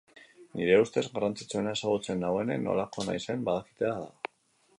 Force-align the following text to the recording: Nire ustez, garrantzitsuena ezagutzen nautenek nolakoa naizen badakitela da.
Nire 0.59 0.77
ustez, 0.83 1.03
garrantzitsuena 1.17 1.73
ezagutzen 1.79 2.25
nautenek 2.25 2.65
nolakoa 2.67 3.07
naizen 3.11 3.45
badakitela 3.53 4.01
da. 4.07 4.35